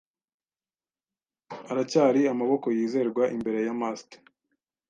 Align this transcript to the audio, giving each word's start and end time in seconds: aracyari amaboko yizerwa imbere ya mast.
aracyari 1.71 2.21
amaboko 2.33 2.65
yizerwa 2.77 3.23
imbere 3.35 3.59
ya 3.67 3.73
mast. 3.81 4.09